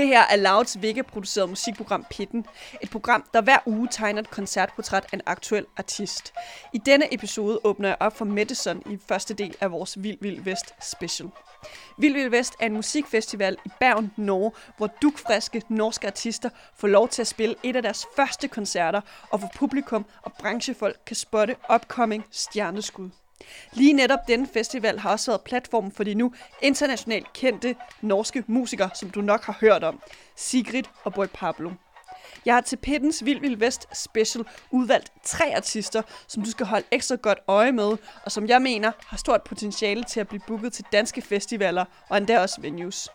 [0.00, 2.46] Det her er Louds Vega-produceret musikprogram Pitten.
[2.80, 6.32] Et program, der hver uge tegner et koncertportræt af en aktuel artist.
[6.72, 10.40] I denne episode åbner jeg op for Madison i første del af vores Vild Vild
[10.40, 11.28] Vest special.
[11.98, 17.08] Vild Vild Vest er en musikfestival i Bergen, Norge, hvor dukfriske norske artister får lov
[17.08, 21.56] til at spille et af deres første koncerter, og hvor publikum og branchefolk kan spotte
[21.74, 23.10] upcoming stjerneskud.
[23.72, 28.90] Lige netop denne festival har også været platformen for de nu internationalt kendte norske musikere,
[28.94, 30.00] som du nok har hørt om,
[30.36, 31.70] Sigrid og Boy Pablo.
[32.44, 36.86] Jeg har til Pittens Vild Vild Vest Special udvalgt tre artister, som du skal holde
[36.90, 40.72] ekstra godt øje med, og som jeg mener har stort potentiale til at blive booket
[40.72, 43.08] til danske festivaler og endda også venues.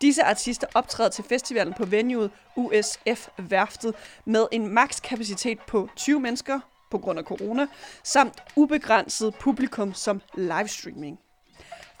[0.00, 6.60] Disse artister optræder til festivalen på venuet USF Værftet med en makskapacitet på 20 mennesker
[6.94, 7.66] på grund af corona,
[8.02, 11.18] samt ubegrænset publikum som livestreaming.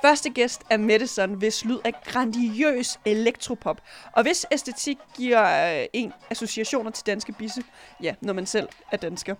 [0.02, 3.80] Første gæst er Madison, hvis lyd er grandiøs elektropop,
[4.12, 7.62] og hvis æstetik giver øh, en associationer til danske bisse,
[8.02, 9.34] ja, når man selv er dansker.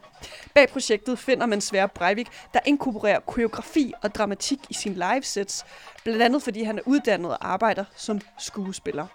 [0.54, 5.64] Bag projektet finder man Svær Breivik, der inkorporerer koreografi og dramatik i sin livesets,
[6.04, 9.06] blandt andet fordi han er uddannet og arbejder som skuespiller.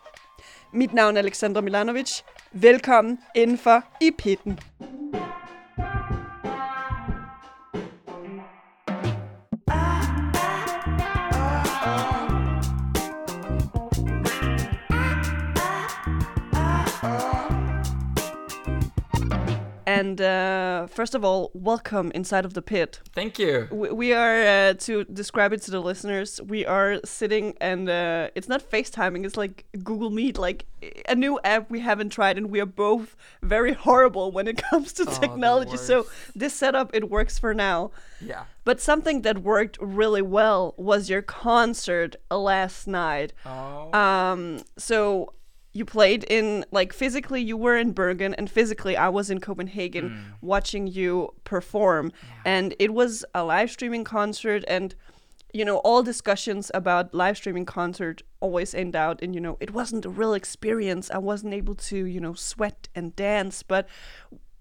[0.74, 2.22] Mit navn er Alexandra Milanovic.
[2.52, 4.60] Velkommen indenfor i pitten.
[20.00, 23.02] And uh, first of all, welcome inside of the pit.
[23.14, 23.68] Thank you.
[23.70, 28.30] We, we are, uh, to describe it to the listeners, we are sitting and uh,
[28.34, 30.66] it's not FaceTiming, it's like Google Meet, like
[31.10, 34.94] a new app we haven't tried, and we are both very horrible when it comes
[34.94, 35.76] to Oh, technology.
[35.76, 37.92] So this setup, it works for now.
[38.22, 38.44] Yeah.
[38.64, 43.34] But something that worked really well was your concert last night.
[43.46, 43.94] Oh.
[43.94, 45.34] Um, so
[45.72, 50.10] you played in like physically you were in Bergen and physically I was in Copenhagen
[50.10, 50.18] Mm.
[50.42, 52.12] watching you perform.
[52.44, 54.96] And it was a live streaming concert and
[55.54, 59.72] you know all discussions about live streaming concert always end out in you know it
[59.72, 61.10] wasn't a real experience.
[61.12, 63.88] I wasn't able to you know sweat and dance but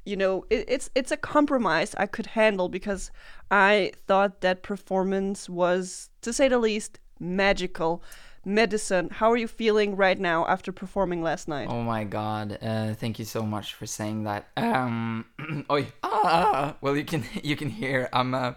[0.05, 3.11] you know it, it's it's a compromise I could handle because
[3.51, 8.03] I thought that performance was to say the least magical
[8.45, 12.59] medicine how are you feeling right now after performing last night Oh my god.
[12.63, 14.49] Uh, thank you so much for saying that.
[14.57, 15.27] Um
[15.71, 15.87] oi.
[16.03, 18.53] Ah, well you can you can hear I'm uh,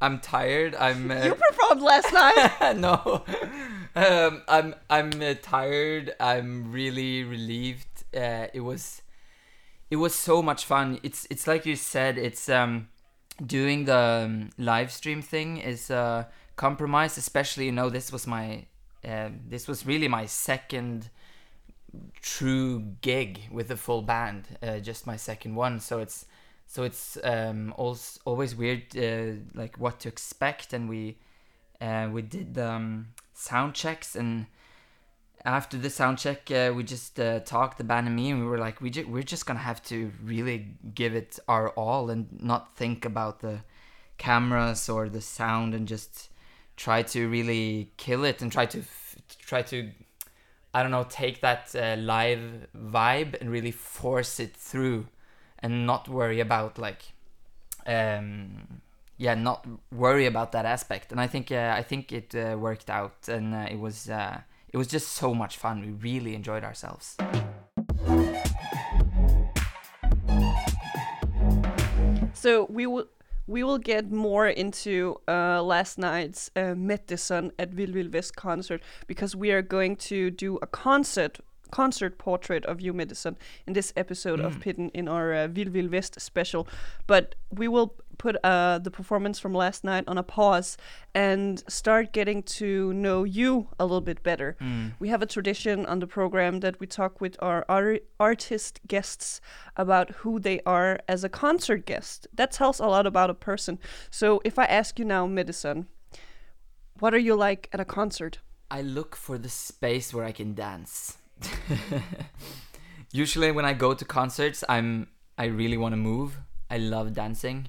[0.00, 0.74] I'm tired.
[0.74, 3.24] I'm uh, you performed last night no.
[3.94, 6.14] Um I'm I'm uh, tired.
[6.18, 8.04] I'm really relieved.
[8.14, 9.02] Uh it was
[9.90, 10.98] it was so much fun.
[11.02, 12.88] It's it's like you said it's um
[13.44, 18.64] doing the um, live stream thing is a compromise especially you know this was my
[19.04, 21.10] um, this was really my second
[22.20, 25.80] true gig with a full band uh, just my second one.
[25.80, 26.26] So it's
[26.66, 30.72] so it's um also always weird uh, like what to expect.
[30.72, 31.18] And we
[31.80, 34.16] uh, we did um sound checks.
[34.16, 34.46] And
[35.44, 38.46] after the sound check uh, we just uh, talked the band and me and we
[38.46, 42.28] were like we ju- we're just gonna have to really give it our all and
[42.40, 43.60] not think about the
[44.18, 46.28] cameras or the sound and just
[46.76, 48.82] try to really kill it and try to
[49.38, 49.90] try to
[50.74, 55.06] I don't know take that uh, live vibe and really force it through
[55.58, 57.12] and not worry about like
[57.86, 58.80] um
[59.16, 61.12] yeah not worry about that aspect.
[61.12, 64.40] And I think uh, I think it uh, worked out and uh, it was uh,
[64.72, 65.80] it was just so much fun.
[65.80, 67.16] We really enjoyed ourselves.
[72.34, 73.06] So we will
[73.46, 76.74] we will get more into uh, last night's uh,
[77.58, 81.40] at Vild Vest concert because we are going to do a concert
[81.72, 83.36] concert portrait of you, Medicine,
[83.66, 86.68] in this episode of Pitten in our uh, Vild Vild Vest special.
[87.08, 90.76] But we will put uh, the performance from last night on a pause
[91.14, 94.56] and start getting to know you a little bit better.
[95.00, 99.40] We have a tradition on the program that we talk with our ar- artist guests
[99.76, 102.26] about who they are as a concert guest.
[102.34, 103.78] That tells a lot about a person.
[104.10, 105.88] So if I ask you now, Medicine,
[107.00, 108.38] what are you like at a concert?
[108.70, 111.18] I look for the space where I can dance.
[113.12, 116.38] Usually when I go to concerts, I'm I really want to move.
[116.70, 117.68] I love dancing.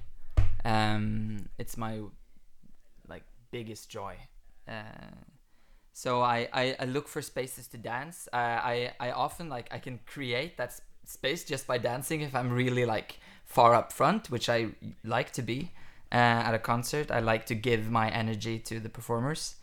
[0.64, 2.02] Um, it's my
[3.08, 4.16] like biggest joy.
[4.68, 5.18] Uh,
[5.92, 8.28] so I, I, I look for spaces to dance.
[8.34, 12.86] I I often like I can create that space just by dancing if I'm really
[12.86, 14.70] like far up front, which I
[15.04, 15.72] like to be
[16.12, 16.16] uh,
[16.48, 17.12] at a concert.
[17.12, 19.56] I like to give my energy to the performers.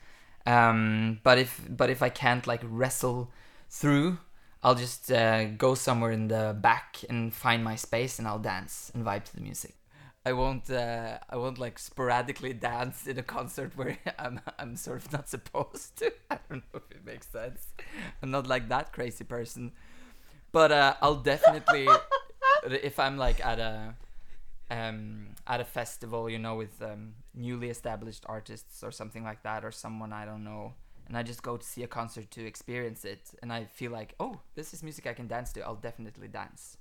[0.47, 3.31] Um, but if but if I can't like wrestle
[3.71, 4.19] through,
[4.63, 8.91] I'll just uh, go somewhere in the back and find my space, and I'll dance
[8.95, 9.77] and vibe to the music.
[10.25, 15.05] I won't uh, I won't like sporadically dance in a concert where I'm I'm sort
[15.05, 16.13] of not supposed to.
[16.31, 17.69] I don't know if it makes sense.
[18.23, 19.73] I'm not like that crazy person,
[20.53, 21.89] but uh, I'll definitely
[22.65, 23.95] if I'm like at a
[24.71, 29.65] um, at a festival, you know, with um, newly established artists or something like that,
[29.65, 30.75] or someone I don't know,
[31.11, 34.15] and I just go to see a concert to experience it, and I feel like,
[34.21, 35.61] oh, this is music I can dance to.
[35.61, 36.77] I'll definitely dance.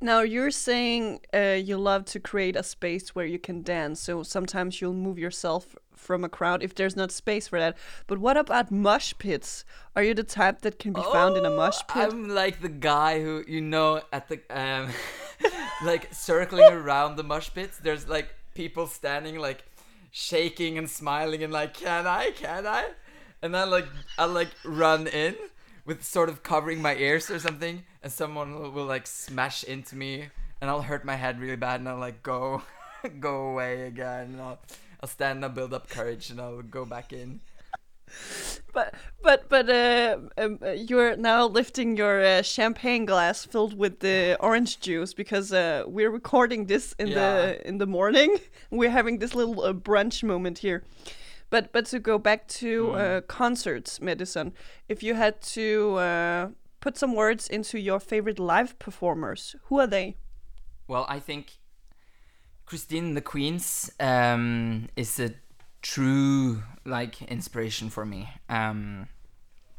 [0.00, 4.22] Now you're saying uh, you love to create a space where you can dance, so
[4.22, 7.76] sometimes you'll move yourself from a crowd if there's not space for that.
[8.06, 9.64] But what about mosh pits?
[9.96, 12.12] Are you the type that can be oh, found in a mosh oh, pit?
[12.12, 14.90] I'm like the guy who you know at the um,
[15.84, 17.78] like circling around the mosh pits.
[17.78, 19.64] There's like people standing like
[20.12, 22.30] shaking and smiling and like, can I?
[22.30, 22.90] Can I?
[23.44, 23.86] And then like
[24.16, 25.36] I like run in
[25.84, 29.96] with sort of covering my ears or something, and someone will, will like smash into
[29.96, 30.30] me,
[30.62, 32.62] and I'll hurt my head really bad, and I'll like go,
[33.20, 34.32] go away again.
[34.32, 34.58] And I'll,
[35.02, 37.40] I'll stand and build up courage, and I'll go back in.
[38.72, 44.00] But but but uh, um, uh, you're now lifting your uh, champagne glass filled with
[44.00, 47.14] the orange juice because uh, we're recording this in yeah.
[47.14, 48.38] the in the morning.
[48.70, 50.82] We're having this little uh, brunch moment here.
[51.54, 52.98] But but to go back to mm.
[52.98, 54.54] uh, concerts, medicine,
[54.88, 56.48] if you had to uh,
[56.80, 60.16] put some words into your favorite live performers, who are they?
[60.88, 61.58] Well, I think
[62.66, 65.30] Christine the Queens um, is a
[65.80, 68.28] true like inspiration for me.
[68.48, 69.06] Um,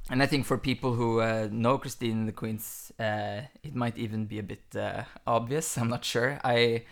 [0.10, 4.27] and I think for people who uh, know Christine the Queens, uh, it might even
[4.27, 5.77] be a bit uh, obvious.
[5.77, 6.39] I'm not sure.
[6.42, 6.86] I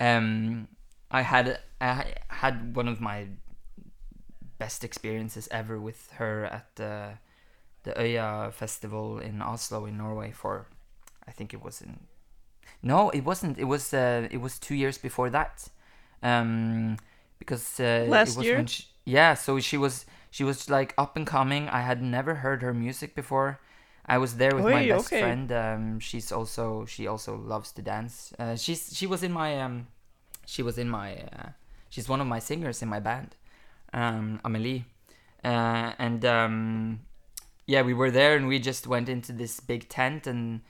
[0.00, 0.66] um,
[1.12, 3.28] I had I had one of my
[4.58, 7.18] best experiences ever with her at the
[7.82, 10.66] the Øya festival in Oslo in Norway for
[11.26, 12.00] I think it was in
[12.82, 15.68] no it wasn't it was uh, it was two years before that.
[16.22, 16.96] Um,
[17.38, 18.66] because uh, last year?
[18.66, 21.68] she, yeah so she was she was like up and coming.
[21.68, 23.60] I had never heard her music before.
[24.08, 25.20] I was there with Oy, my best okay.
[25.20, 28.32] friend um, she's also she also loves to dance.
[28.38, 29.86] Uh, she's she was in my um,
[30.46, 31.50] she was in my uh,
[31.88, 33.36] she's one of my singers in my band
[33.92, 34.84] um, Amelie,
[35.44, 37.00] uh, and um,
[37.66, 40.60] yeah, we were there and we just went into this big tent and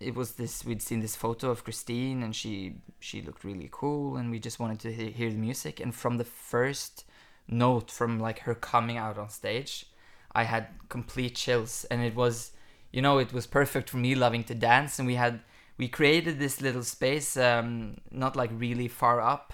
[0.00, 4.16] it was this we'd seen this photo of Christine and she she looked really cool
[4.16, 5.80] and we just wanted to he- hear the music.
[5.80, 7.04] And from the first
[7.46, 9.86] note from like her coming out on stage
[10.32, 12.52] I had complete chills and it was
[12.92, 14.98] you know it was perfect for me loving to dance.
[14.98, 15.40] And we had
[15.76, 19.52] we created this little space um, not like really far up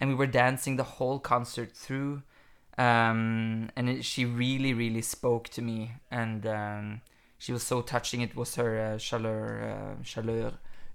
[0.00, 2.22] and we were dancing the whole concert through.
[2.78, 7.00] Um, and it, she really, really spoke to me, and um,
[7.38, 8.22] she was so touching.
[8.22, 10.54] It was her uh, Chaleur, uh, Chaleur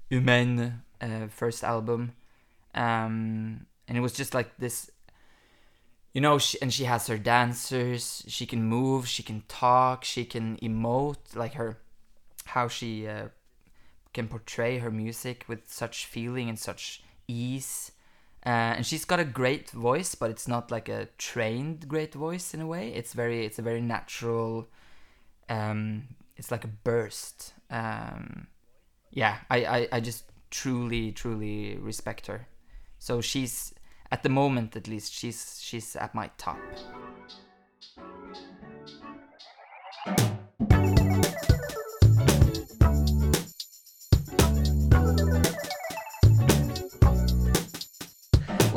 [0.10, 2.14] Humaine uh, first album,
[2.74, 4.90] um, and it was just like this.
[6.14, 8.24] You know, she, and she has her dancers.
[8.28, 9.08] She can move.
[9.08, 10.04] She can talk.
[10.04, 11.36] She can emote.
[11.36, 11.78] Like her,
[12.46, 13.28] how she uh,
[14.14, 17.92] can portray her music with such feeling and such ease
[18.48, 22.54] uh, and she's got a great voice, but it's not like a trained great voice
[22.54, 22.94] in a way.
[22.94, 24.70] It's very, it's a very natural.
[25.50, 27.54] Um, it's like a burst.
[27.70, 28.48] Um,
[29.12, 32.48] yeah, I, I, I just truly, truly respect her.
[33.00, 33.74] So she's
[34.14, 36.58] at the moment, at least, she's she's at my top.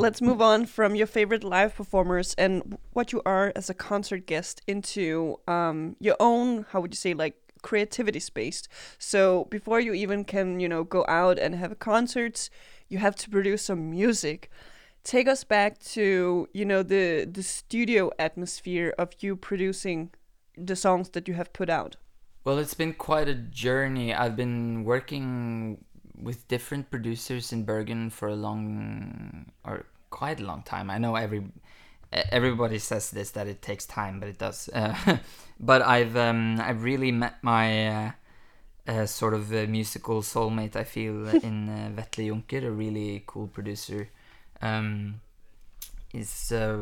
[0.01, 4.25] Let's move on from your favorite live performers and what you are as a concert
[4.25, 8.63] guest into um, your own, how would you say, like creativity space.
[8.97, 12.49] So before you even can, you know, go out and have concerts,
[12.89, 14.49] you have to produce some music.
[15.03, 20.11] Take us back to, you know, the the studio atmosphere of you producing
[20.57, 21.95] the songs that you have put out.
[22.43, 24.13] Well, it's been quite a journey.
[24.13, 25.85] I've been working
[26.21, 30.91] with different producers in Bergen for a long or quite a long time.
[30.91, 31.43] I know every
[32.11, 34.69] everybody says this that it takes time, but it does.
[34.81, 35.17] Uh,
[35.59, 38.11] but I've um, I've really met my uh,
[38.87, 40.75] uh, sort of musical soulmate.
[40.75, 44.09] I feel in uh, Vetle Junker, a really cool producer.
[44.61, 45.21] Um,
[46.09, 46.77] he's uh,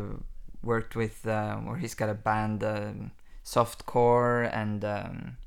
[0.64, 3.12] worked with, uh, or he's got a band, um,
[3.46, 5.38] Softcore and um,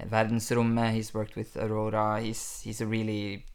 [0.00, 0.92] Verdensrommet.
[0.92, 2.20] He's worked with Aurora.
[2.20, 3.46] He's he's a really,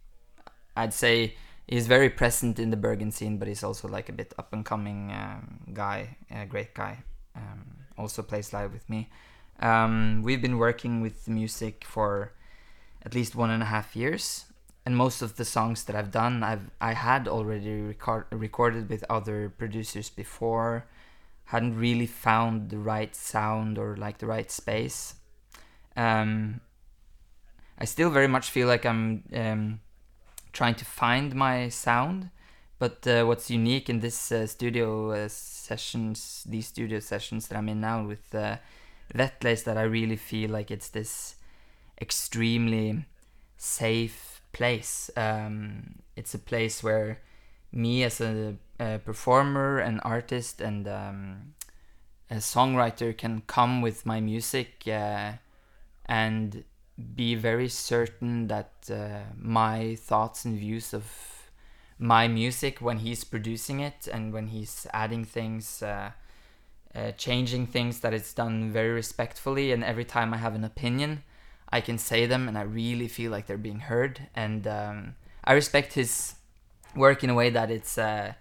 [0.76, 1.36] I'd say
[1.68, 4.66] he's very present in the Bergen scene, but he's also like a bit up and
[4.66, 7.04] coming um, guy, a great guy.
[7.36, 7.66] Um,
[7.98, 9.10] also plays live with me.
[9.60, 12.34] Um, we've been working with music for
[13.04, 14.46] at least one and a half years,
[14.86, 19.04] and most of the songs that I've done, I've I had already record, recorded with
[19.10, 20.86] other producers before.
[21.46, 25.16] Hadn't really found the right sound or like the right space.
[25.96, 26.60] Um,
[27.80, 29.80] I still very much feel like I'm um,
[30.58, 32.32] trying to find my sound.
[32.80, 37.70] But uh, what's unique in this uh, studio uh, sessions, these studio sessions that I'm
[37.70, 38.58] in now with uh,
[39.14, 41.36] Vetle, is that I really feel like it's this
[42.02, 43.06] extremely
[43.58, 45.12] safe place.
[45.16, 47.22] Um, it's a place where
[47.72, 51.54] me as a, a performer, an artist, and um,
[52.32, 55.34] a songwriter can come with my music uh,
[56.06, 56.64] and
[57.16, 61.06] be very certain that uh, my thoughts and views of
[62.00, 66.12] my music when he's producing it and when he's adding things uh,
[66.96, 71.24] uh, changing things that it's done very respectfully and every time i have an opinion
[71.70, 74.28] i can say them and i really feel like they're being heard.
[74.36, 76.36] And um, i respect his
[76.96, 78.34] work in a way that it's uh,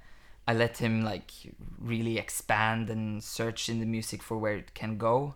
[0.49, 1.31] i let him like
[1.79, 5.35] really expand and search in the music for where it can go.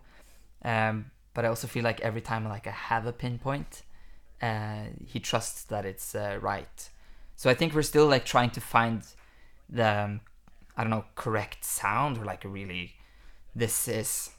[0.65, 3.83] Um, but I also feel like every time like I have a pinpoint,
[4.43, 6.91] uh, he trusts that it's uh, right.
[7.37, 9.03] So I think we're still like trying to find
[9.69, 10.21] the um,
[10.77, 12.95] I don't know correct sound or like a really
[13.55, 14.31] this is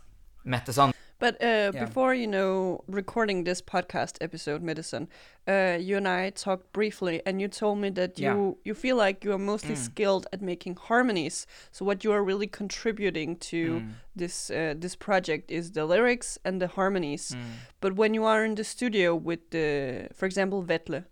[0.46, 0.94] Metason.
[1.22, 1.86] But uh, yeah.
[1.86, 5.08] before you know recording this podcast episode, medicine,
[5.48, 8.52] uh, you and I talked briefly, and you told me that you yeah.
[8.64, 9.78] you feel like you are mostly mm.
[9.78, 11.46] skilled at making harmonies.
[11.72, 13.92] So what you are really contributing to mm.
[14.16, 17.36] this uh, this project is the lyrics and the harmonies.
[17.38, 17.42] Mm.
[17.82, 21.04] But when you are in the studio with the, for example, Vetle,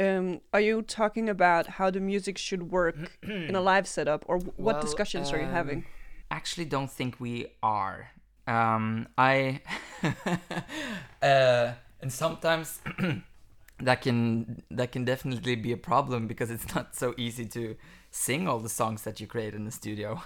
[0.00, 4.38] um, are you talking about how the music should work in a live setup, or
[4.38, 5.78] what well, discussions um, are you having?
[5.78, 5.84] Um,
[6.32, 8.10] actually, don't think we are
[8.46, 9.60] um, I
[11.22, 12.80] uh, and sometimes
[13.80, 17.76] that can that can definitely be a problem because it's not so easy to
[18.10, 20.22] sing all the songs that you create in the studio.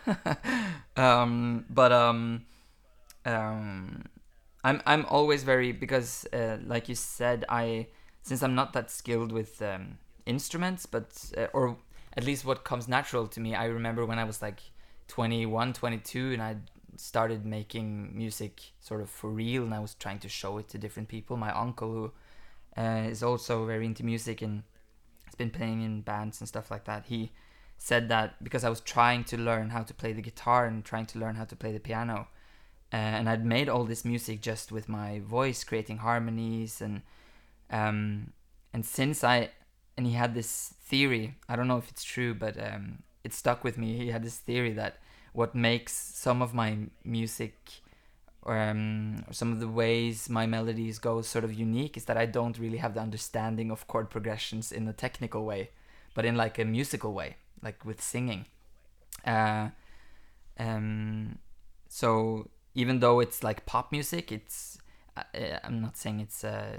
[0.97, 2.45] um, but um,
[3.25, 4.05] um,
[4.65, 7.89] I'm I'm always very because uh, like you said I
[8.23, 11.77] since I'm not that skilled with um, instruments, but uh, or
[12.17, 13.55] at least what comes natural to me.
[13.55, 14.61] I remember when I was like
[15.09, 16.57] 21, 22, and I
[16.99, 20.79] started making music sort of for real and I was trying to show it to
[20.79, 21.37] different people.
[21.37, 22.13] My uncle, who
[22.77, 24.63] uh, is also very into music and
[25.27, 27.33] has been playing in bands and stuff like that, he
[27.77, 31.07] said that because I was trying to learn how to play the guitar and trying
[31.07, 32.29] to learn how to play the piano.
[32.93, 37.03] Uh, and I'd made all this music just with my voice, creating harmonies and
[37.71, 38.33] um,
[38.73, 39.51] and since I
[39.97, 43.63] and he had this theory, I don't know if it's true, but um, it stuck
[43.63, 43.97] with me.
[43.97, 44.99] He had this theory that
[45.33, 47.55] what makes some of my music
[48.47, 52.27] um, or some of the ways my melodies go sort of unique is that I
[52.27, 55.71] don't really have the understanding of chord progressions in a technical way,
[56.15, 58.47] but in like a musical way, like with singing.
[59.25, 59.69] Uh,
[60.59, 61.39] um,
[61.89, 64.79] so even though it's like pop music, it's
[65.17, 65.23] uh,
[65.65, 66.79] I'm not saying it's a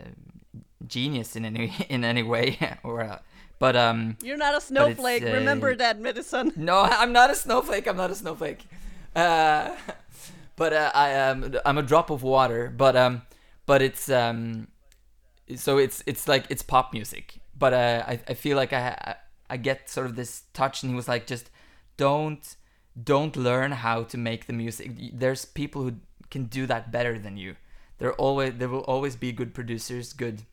[0.87, 3.19] genius in any in any way or uh,
[3.59, 5.21] but um, you're not a snowflake.
[5.23, 6.53] Uh, Remember that, medicine.
[6.57, 7.87] No, I'm not a snowflake.
[7.87, 8.65] I'm not a snowflake.
[9.13, 9.75] Uh,
[10.55, 11.55] but uh, I am.
[11.65, 12.73] I'm a drop of water.
[12.75, 13.23] But um,
[13.65, 14.69] but it's um,
[15.55, 17.41] so it's it's like it's pop music.
[17.57, 19.15] But uh, I I feel like I
[19.49, 21.51] I get sort of this touch, and he was like, just
[21.97, 22.55] don't
[23.01, 24.91] don't learn how to make the music.
[25.13, 25.95] There's people who
[26.31, 27.57] can do that better than you.
[27.97, 30.43] There always there will always be good producers, good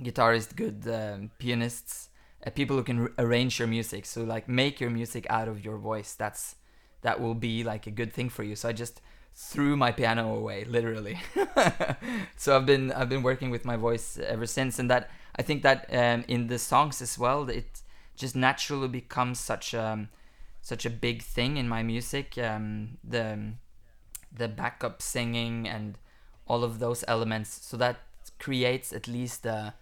[0.00, 2.08] guitarists, good um, pianists
[2.46, 4.06] uh, people who can arrange your music.
[4.06, 6.14] So like make your music out of your voice.
[6.14, 6.56] That's
[7.02, 8.56] that will be like a good thing for you.
[8.56, 9.00] So i just
[9.34, 11.18] threw my piano away literally.
[12.36, 14.78] So i've been i've been working with my voice ever since.
[14.78, 17.82] And that i think that um, in the songs as well it
[18.16, 20.08] just naturally becomes such a
[20.60, 22.36] such a big thing in my music.
[22.36, 23.54] Um, the
[24.30, 25.98] the backup singing and
[26.46, 27.64] all of those elements.
[27.64, 28.00] So that
[28.38, 29.74] creates at least a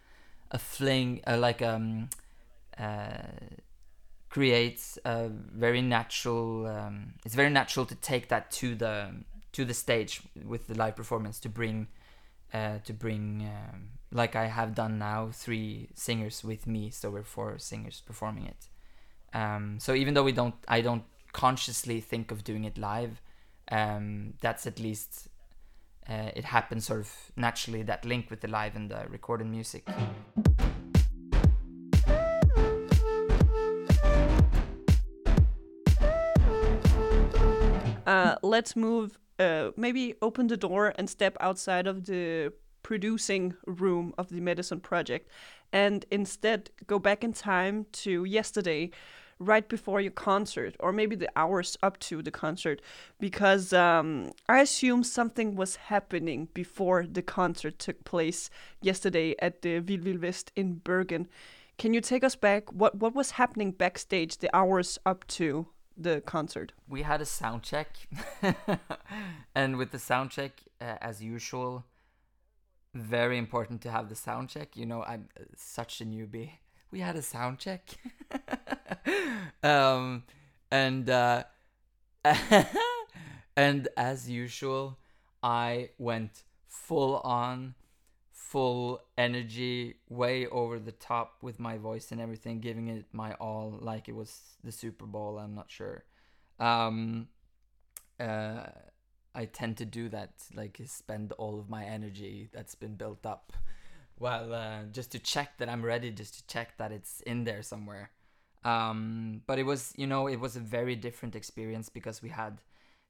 [0.50, 2.08] a fling uh, like um
[4.28, 6.66] creates a very natural.
[6.66, 9.10] Um, it's very natural to take that to the
[9.52, 11.88] to the stage with the live performance to bring
[12.52, 17.22] uh, to bring um, like I have done now three singers with me, so we're
[17.22, 18.68] four singers performing it.
[19.36, 23.20] Um, so even though we don't, I don't consciously think of doing it live.
[23.70, 25.28] Um, that's at least
[26.08, 29.86] uh, it happens sort of naturally that link with the live and the recorded music.
[38.42, 42.52] Let's move uh, maybe open the door and step outside of the
[42.82, 45.28] producing room of the medicine project
[45.72, 48.90] and instead go back in time to yesterday
[49.38, 52.80] right before your concert or maybe the hours up to the concert
[53.20, 58.48] because um, i assume something was happening before the concert took place
[58.80, 61.28] yesterday at the Vild Vest in bergen.
[61.78, 62.72] Can you take us back?
[62.72, 65.66] What what was happening backstage the hours up to
[65.96, 67.88] the concert we had a sound check
[69.54, 71.84] and with the sound check uh, as usual
[72.96, 74.76] very important to have the sound check.
[74.76, 76.50] You know, I'm uh, such a newbie.
[76.90, 77.82] We had a sound check.
[79.62, 80.24] um,
[80.70, 81.44] and uh,
[83.56, 84.98] and as usual,
[85.42, 87.74] I went full on,
[88.56, 93.76] full energy, way over the top with my voice and everything, giving it my all,
[93.82, 95.38] like it was the Super Bowl.
[95.38, 96.04] I'm not sure.
[96.58, 97.28] Um,
[98.18, 98.62] uh,
[99.34, 103.52] I tend to do that, like spend all of my energy that's been built up,
[104.18, 107.62] well, uh, just to check that I'm ready, just to check that it's in there
[107.62, 108.08] somewhere.
[108.64, 112.62] Um, but it was, you know, it was a very different experience because we had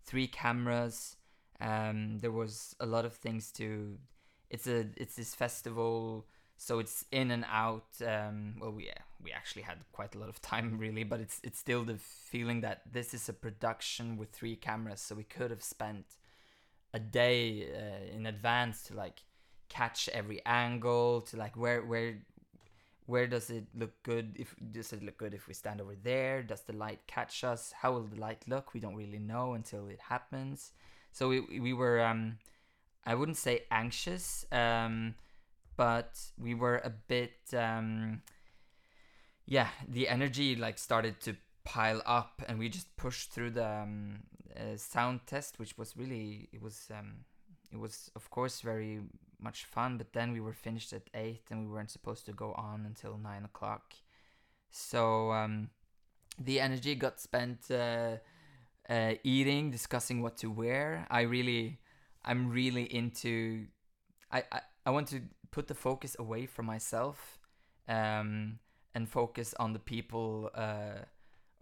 [0.03, 1.15] three cameras.
[1.61, 3.99] Um, there was a lot of things to.
[4.51, 6.27] It's a it's this festival
[6.59, 7.87] so it's in and out.
[8.05, 8.91] Um, well, we
[9.23, 12.63] we actually had quite a lot of time really, but it's it's still the feeling
[12.63, 16.05] that this is a production with three cameras, so we could have spent
[16.95, 19.23] a day uh, in advance to like
[19.69, 22.19] catch every angle, to like where where
[23.07, 26.43] where does it look good if does it look good if we stand over there?
[26.43, 27.73] Does the light catch us?
[27.73, 28.73] How will the light look?
[28.73, 30.73] We don't really know until it happens.
[31.13, 32.39] So we, we were um
[33.07, 35.15] i wouldn't say anxious um
[35.77, 38.23] but we were a bit um
[39.47, 44.21] yeah the energy like started to pile up and we just pushed through the um,
[44.57, 47.25] uh, sound test which was really it was um
[47.73, 49.01] it was of course very
[49.41, 52.53] much fun but then we were finished at 8 and we weren't supposed to go
[52.53, 53.95] on until 9 o'clock.
[54.71, 55.71] So um
[56.39, 58.17] the energy got spent uh,
[58.89, 61.07] uh, eating discussing what to wear.
[61.11, 61.79] I really
[62.27, 63.67] i'm really into
[64.31, 67.39] I, I i want to put the focus away from myself
[67.89, 68.59] um,
[68.95, 71.05] and focus on the people uh,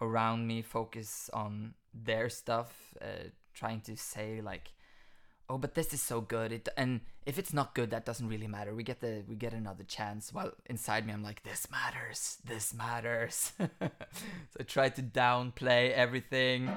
[0.01, 4.73] around me, focus on their stuff, uh, trying to say like,
[5.49, 8.49] "Oh, but this is so good," it, and if it's not good, that doesn't really
[8.49, 8.75] matter.
[8.75, 10.33] We get the we get another chance.
[10.33, 12.39] While inside me, I'm like, "This matters.
[12.45, 16.71] This matters." so I try to downplay everything.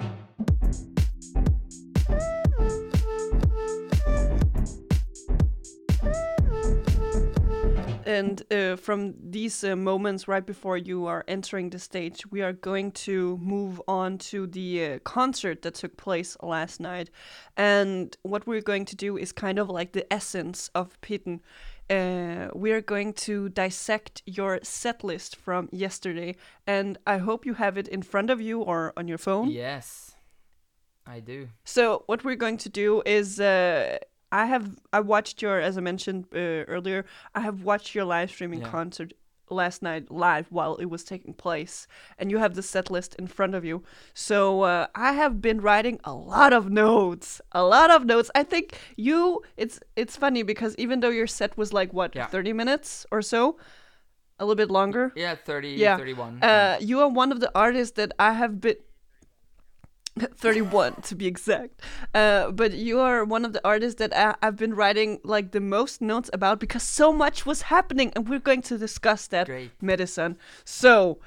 [8.07, 12.53] And uh, from these uh, moments right before you are entering the stage, we are
[12.53, 17.09] going to move on to the uh, concert that took place last night.
[17.57, 21.41] And what we're going to do is kind of like the essence of Pitten.
[21.89, 27.77] Uh, we're going to dissect your set list from yesterday, and I hope you have
[27.77, 29.49] it in front of you or on your phone.
[29.49, 30.15] Yes,
[31.05, 31.49] I do.
[31.65, 33.99] So, what we're going to do is uh,
[34.31, 37.05] I have I watched your as I mentioned uh, earlier.
[37.35, 38.69] I have watched your live streaming Yeah.
[38.71, 39.13] concert
[39.49, 41.87] last night live while it was taking place,
[42.17, 43.83] and you have the set list in front of you.
[44.13, 48.29] So uh, I have been writing a lot of notes, a lot of notes.
[48.35, 49.41] I think you.
[49.55, 52.27] It's it's funny because even though your set was like what Yeah.
[52.27, 53.57] thirty minutes or so,
[54.39, 55.13] a little bit longer.
[55.15, 55.97] Yeah, 30, Yeah.
[55.97, 56.43] 31.
[56.43, 58.75] Uh, you are one of the artists that I have been.
[60.35, 61.81] 31 to be exact.
[62.13, 65.61] Uh, but you are one of the artists that I, I've been writing like the
[65.61, 69.71] most notes about because so much was happening, and we're going to discuss that Great.
[69.81, 70.37] medicine.
[70.65, 71.19] So,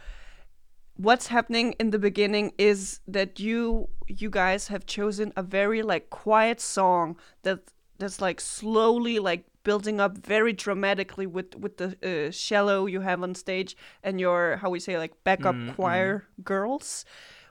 [0.97, 6.11] what's happening in the beginning is that you you guys have chosen a very like
[6.11, 7.61] quiet song that
[7.99, 13.23] that's like slowly like building up very dramatically with with the uh, cello you have
[13.23, 17.05] on stage and your how we say like backup Mm, choir girls.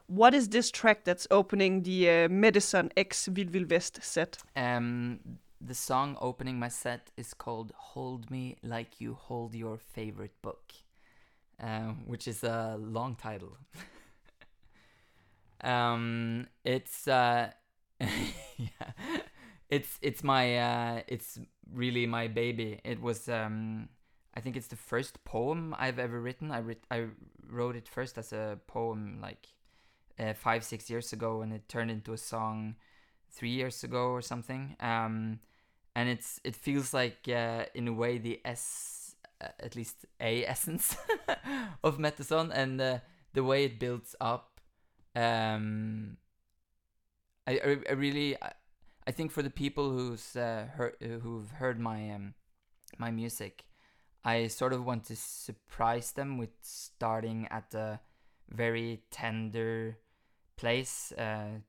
[0.10, 4.40] What is this track that's opening the uh, Medicine X Vild Vest set?
[4.56, 5.20] Um,
[5.62, 10.74] the song opening my set is called "Hold Me Like You Hold Your Favorite Book,"
[11.60, 13.56] um, which is a long title.
[15.62, 17.52] um, it's uh,
[18.02, 18.92] yeah,
[19.70, 21.38] it's it's my uh, it's
[21.72, 22.82] really my baby.
[22.84, 23.90] It was um,
[24.34, 26.50] I think it's the first poem I've ever written.
[26.50, 27.10] I writ- I
[27.48, 29.46] wrote it first as a poem like
[30.20, 32.76] uh, five six years ago, and it turned into a song
[33.32, 34.76] three years ago or something.
[34.80, 35.40] Um,
[35.96, 40.46] and it's it feels like uh, in a way the s uh, at least a
[40.54, 40.96] essence
[41.84, 43.00] of Metason and uh,
[43.34, 44.60] the way it builds up.
[45.16, 46.18] Um,
[47.48, 48.54] I, I, really I,
[49.08, 52.34] I think for the people who's uh, heard, who've heard my um,
[52.98, 53.66] my music,
[54.24, 58.00] I sort of want to surprise them with starting at a
[58.50, 59.98] very tender
[60.60, 61.14] place.
[61.18, 61.62] Uh,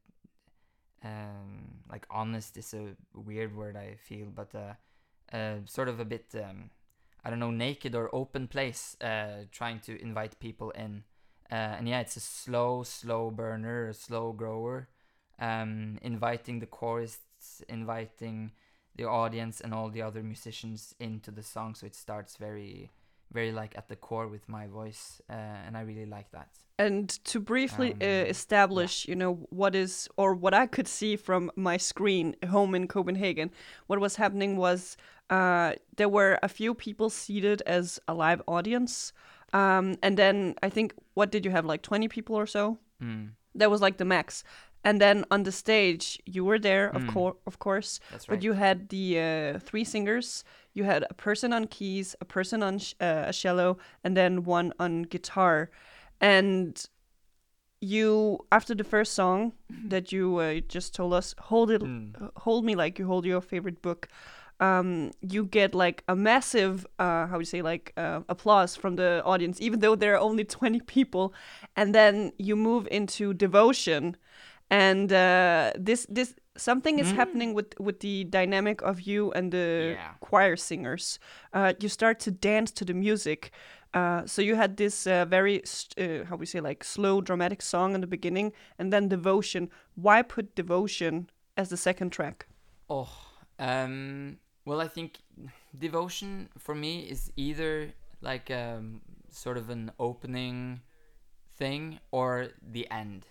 [1.02, 6.04] um, like honest is a weird word I feel, but uh, uh, sort of a
[6.04, 6.70] bit um,
[7.24, 8.96] I don't know naked or open place.
[9.00, 11.04] Uh, trying to invite people in,
[11.50, 14.88] uh, and yeah, it's a slow, slow burner, a slow grower.
[15.38, 18.52] Um, inviting the chorists, inviting
[18.94, 22.90] the audience and all the other musicians into the song, so it starts very
[23.32, 26.48] very like at the core with my voice uh, and i really like that.
[26.78, 31.16] And to briefly Um, uh, establish you know what is or what i could see
[31.16, 33.50] from my screen home in copenhagen
[33.88, 34.96] what was happening was
[35.30, 39.12] uh, there were a few people seated as a live audience.
[39.52, 42.78] Um, and then i think what did you have like 20 people or so?
[43.02, 44.44] Mm, that was like the max
[44.84, 47.12] and then on the stage you were there of Mm.
[47.14, 50.44] course of course that's but you had the uh, three singers.
[50.72, 54.44] You had a person on keys a person on sh- uh, a cello and then
[54.44, 55.70] one on guitar.
[56.20, 56.74] And
[57.80, 59.52] you after the first song
[59.88, 62.30] that you uh, just told us hold it Mm.
[62.36, 64.08] hold me like you hold your favorite book
[64.60, 68.96] um, you get like a massive uh, how would you say like uh, applause from
[68.96, 71.32] the audience even though there are only 20 people.
[71.76, 74.16] And then you move into devotion
[74.70, 77.16] and uh, this this something is Mm.
[77.16, 80.14] happening with with the dynamic of you and the Yeah.
[80.20, 81.18] choir singers.
[81.52, 83.50] Uh, you start to dance to the music.
[83.94, 87.62] Uh, so you had this uh, very st- uh, how we say like slow dramatic
[87.62, 89.68] song in the beginning and then devotion.
[89.96, 92.46] Why put devotion as the second track?
[92.88, 93.08] Oh,
[93.58, 95.18] um, well, I think
[95.78, 100.80] devotion for me is either like um, sort of an opening
[101.58, 103.26] thing or the end,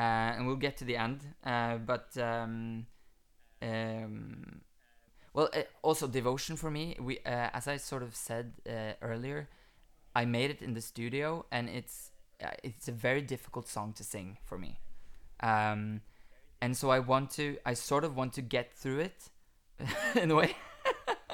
[0.00, 1.20] and we'll get to the end.
[1.44, 2.86] Uh, but um,
[3.62, 4.60] um,
[5.32, 6.96] well, uh, also devotion for me.
[7.00, 9.48] We, uh, as I sort of said uh, earlier,
[10.14, 12.10] I made it in the studio, and it's
[12.42, 14.78] uh, it's a very difficult song to sing for me.
[15.40, 16.00] Um,
[16.60, 19.30] and so I want to, I sort of want to get through it,
[20.14, 20.56] in a way.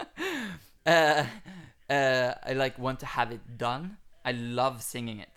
[0.87, 1.25] uh,
[1.89, 3.99] uh, I like want to have it done.
[4.25, 5.32] I love singing it,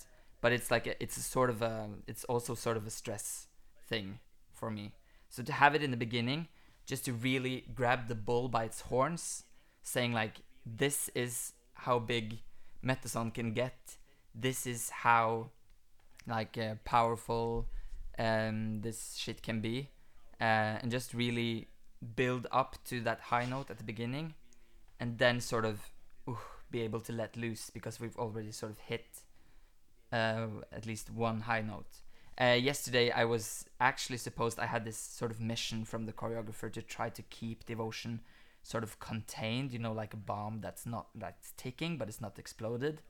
[0.45, 3.47] but it's like a, it's a sort of a, it's also sort of a stress
[3.87, 4.19] thing
[4.53, 4.93] for me.
[5.27, 6.49] So to have it in the beginning,
[6.85, 9.45] just to really grab the bull by its horns,
[9.81, 12.41] saying like, this is how big
[12.85, 13.97] Metason can get.
[14.35, 15.49] This is how,
[16.27, 17.65] like, uh, powerful
[18.19, 19.89] um, this shit can be,
[20.39, 21.69] uh, and just really
[22.15, 24.35] build up to that high note at the beginning,
[24.99, 25.89] and then sort of
[26.29, 26.37] ooh,
[26.69, 29.23] be able to let loose because we've already sort of hit
[30.11, 31.87] uh, at least one high note.
[32.39, 36.71] Uh, yesterday, I was actually supposed I had this sort of mission from the choreographer
[36.73, 38.19] to try to keep devotion
[38.61, 42.37] sort of contained, you know, like a bomb that's not that's ticking but it's not
[42.37, 43.01] exploded.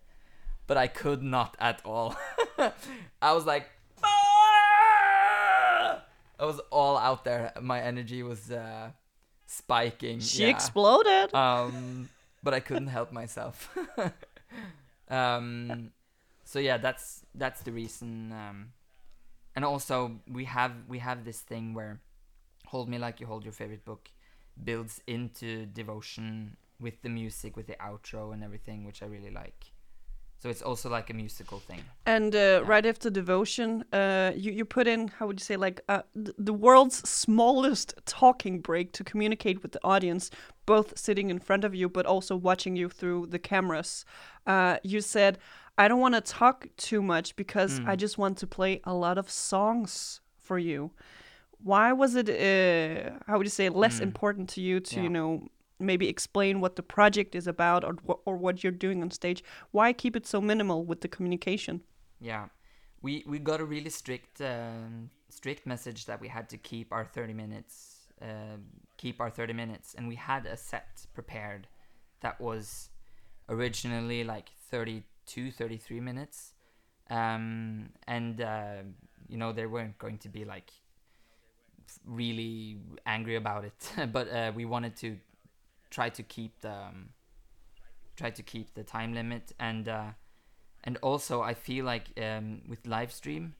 [0.67, 2.15] But I could not at all.
[3.21, 3.69] I was like,
[4.03, 6.01] "Ah!"
[6.39, 7.53] I was all out there.
[7.61, 8.89] My energy was uh,
[9.45, 10.19] spiking.
[10.19, 10.49] she yeah.
[10.49, 12.09] exploded Um,
[12.43, 13.75] but I couldn't help myself.
[15.09, 15.91] um,
[16.45, 18.31] so yeah, that's that's the reason.
[18.31, 18.73] Um,
[19.55, 21.99] and also we have we have this thing where
[22.67, 24.09] "Hold Me Like You Hold Your Favorite Book"
[24.63, 29.71] builds into devotion with the music, with the outro and everything, which I really like.
[30.37, 31.81] So it's also like a musical thing.
[32.05, 35.81] And uh, right after devotion, uh, you you put in how would you say like
[35.89, 40.29] uh, th- the world's smallest talking break to communicate with the audience,
[40.67, 44.05] both sitting in front of you but also watching you through the cameras.
[44.45, 45.39] Uh, you said,
[45.77, 49.17] "I don't want to talk too much because I just want to play a lot
[49.17, 50.91] of songs for you."
[51.63, 52.29] Why was it?
[52.29, 55.47] Uh, how would you say less important to you to you know
[55.79, 59.43] maybe explain what the project is about or or what you're doing on stage?
[59.71, 61.81] Why keep it so minimal with the communication?
[62.19, 62.47] Yeah,
[63.01, 67.05] we we got a really strict um, strict message that we had to keep our
[67.05, 68.57] thirty minutes, uh,
[68.97, 71.67] keep our thirty minutes, and we had a set prepared
[72.21, 72.89] that was
[73.49, 74.49] originally like
[75.25, 76.53] 32, 33 minutes,
[77.09, 78.83] um, and uh,
[79.27, 80.71] you know they weren't going to be like
[82.05, 85.17] really angry about it, but uh, we wanted to
[85.89, 87.09] try to keep the um,
[88.15, 89.51] try to keep the time limit.
[89.59, 89.87] And.
[89.87, 90.11] Uh,
[90.85, 93.55] and also I feel like um, with live stream,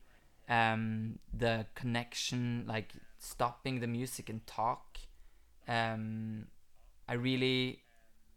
[0.47, 4.99] um, the connection, like stopping the music and talk,
[5.67, 6.45] um,
[7.08, 7.82] I really,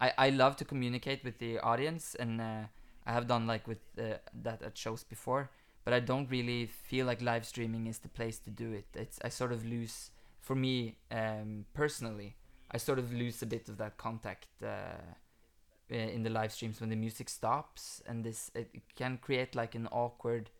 [0.01, 2.63] I, I love to communicate with the audience, and uh,
[3.09, 5.49] I have done like with uh, that at shows before,
[5.83, 8.85] but I don't really feel like live streaming is the place to do it.
[8.93, 12.35] It's I sort of lose for me um, personally,
[12.71, 15.01] I sort of lose a bit of that contact uh,
[15.89, 19.87] in the live streams when the music stops, and this it can create like an
[19.91, 20.51] awkward,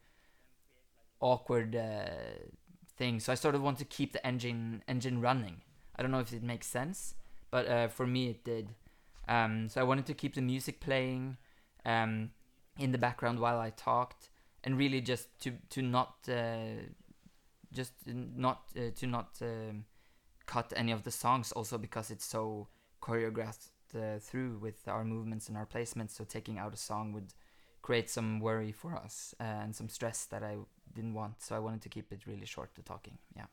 [1.20, 2.50] awkward uh,
[2.98, 3.20] thing.
[3.20, 5.62] So I sort of want to keep the engine engine running.
[5.96, 7.14] I don't know if it makes sense,
[7.52, 8.74] but uh, for me it did.
[9.28, 11.38] Um, so I wanted to keep the music playing
[11.86, 12.32] um,
[12.80, 14.30] in the background while I talked,
[14.64, 16.82] and really just to to not uh,
[17.72, 19.86] just not uh, to not um,
[20.46, 21.52] cut any of the songs.
[21.52, 22.68] Also because it's so
[23.02, 26.12] choreographed uh, through with our movements and our placements.
[26.12, 27.34] So taking out a song would
[27.82, 30.58] create some worry for us uh, and some stress that I
[30.94, 31.42] didn't want.
[31.42, 32.72] So I wanted to keep it really short.
[32.76, 33.46] The talking, yeah.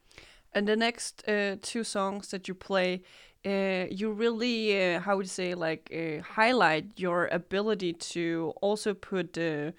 [0.52, 3.02] And the next uh, two songs that you play,
[3.44, 8.94] uh, you really, uh, how would you say, like uh, highlight your ability to also
[8.94, 9.70] put, uh,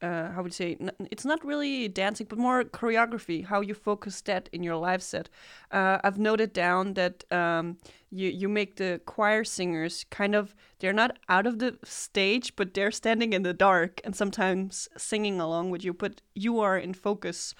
[0.00, 0.76] uh, how would you say,
[1.10, 5.28] it's not really dancing, but more choreography, how you focus that in your live set.
[5.70, 7.76] I've noted down that um,
[8.10, 12.74] you, you make the choir singers kind of, they're not out of the stage, but
[12.74, 16.94] they're standing in the dark and sometimes singing along with you, but you are in
[16.94, 17.54] focus.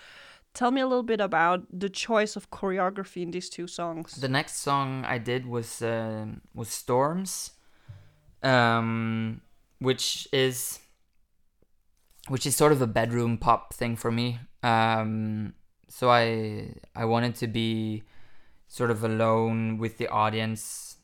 [0.54, 4.16] Tell me a little bit about the choice of choreography in these two songs.
[4.16, 7.52] The next song I did was uh, was Storms,
[8.42, 9.40] um,
[9.78, 10.78] which is
[12.28, 14.40] which is sort of a bedroom pop thing for me.
[14.62, 15.54] Um,
[15.88, 18.02] so I I wanted to be
[18.68, 20.96] sort of alone with the audience,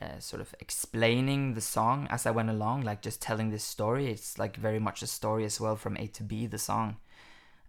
[0.00, 4.10] uh, sort of explaining the song as I went along, like just telling this story.
[4.10, 6.46] It's like very much a story as well from A to B.
[6.48, 6.96] The song.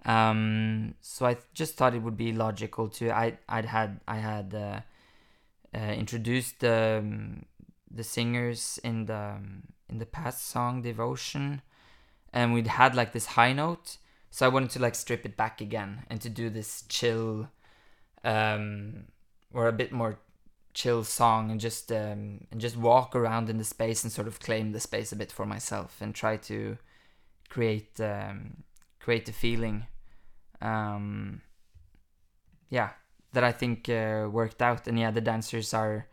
[0.06, 4.54] Um, so I just thought it would be logical to I I'd had I had
[4.54, 4.80] uh,
[5.78, 7.46] uh, introduced the um,
[7.92, 11.62] the singers in the um, in the past song Devotion,
[12.32, 13.98] and we'd had like this high note.
[14.32, 17.50] So I wanted to like strip it back again and to do this chill,
[18.24, 19.06] um,
[19.54, 20.20] or a bit more
[20.74, 24.40] chill song and just um, and just walk around in the space and sort of
[24.40, 26.78] claim the space a bit for myself and try to
[27.50, 28.64] create um,
[29.00, 29.88] create the feeling
[30.62, 31.42] um,
[32.70, 32.90] yeah
[33.34, 34.88] that i think uh, worked out.
[34.88, 36.08] And yeah the dancers are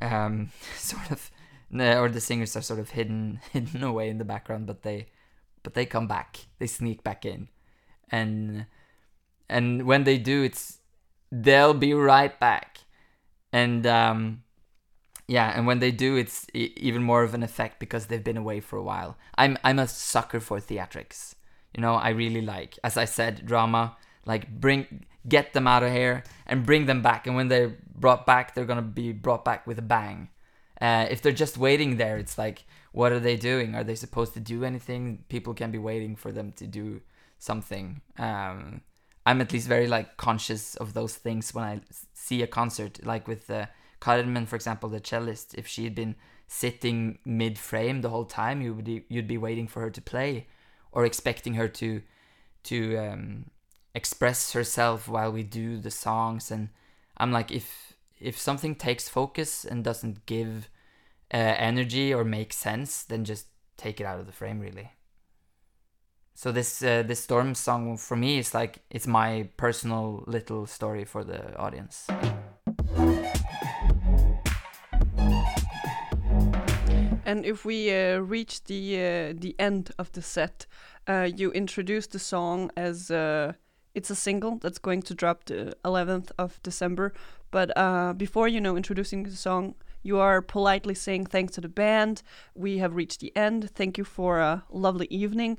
[0.00, 1.30] um, sort of
[1.74, 5.08] or the singers are sort of hidden hidden away in the background but they
[5.62, 6.46] but they come back.
[6.58, 7.48] They sneak back in.
[8.10, 8.66] And
[9.48, 10.78] and when they do it's
[11.30, 12.78] they'll be right back.
[13.52, 14.42] And um,
[15.28, 18.60] yeah and when they do it's even more of an effect because they've been away
[18.60, 19.16] for a while.
[19.36, 21.34] I'm i'm a sucker for theatrics
[21.74, 25.92] you know i really like as i said drama like bring get them out of
[25.92, 27.26] here and bring them back.
[27.26, 30.28] And when they're brought back they're gonna be brought back with a bang.
[30.80, 33.74] Uh, if they're just waiting there it's like what are they doing?
[33.74, 35.24] Are they supposed to do anything?
[35.28, 37.00] People can be waiting for them to do
[37.38, 38.00] something.
[38.18, 38.82] Um,
[39.24, 41.80] i'm at least very like conscious of those things when i
[42.12, 43.04] see a concert.
[43.04, 43.66] Like with uh,
[44.00, 46.16] Carmen, for example the cellist if she had been
[46.48, 50.46] sitting mid frame the whole time you would you'd be waiting for her to play
[50.92, 52.02] or expecting her to
[52.64, 53.50] to um,
[53.94, 56.50] express herself while we do the songs.
[56.50, 56.68] And
[57.16, 60.68] i'm like if if something takes focus and doesn't give
[61.34, 64.92] uh, energy or make sense then just take it out of the frame really.
[66.34, 71.04] So this uh, this storm song for me is like it's my personal little story
[71.04, 72.08] for the audience
[77.32, 80.66] And if we uh, reach the uh, the end of the set,
[81.08, 83.54] uh, you introduce the song as uh,
[83.94, 87.14] it's a single that's going to drop the 11th of December.
[87.50, 91.70] But uh, before you know introducing the song, you are politely saying thanks to the
[91.70, 92.22] band.
[92.54, 93.70] We have reached the end.
[93.70, 95.56] Thank you for a lovely evening.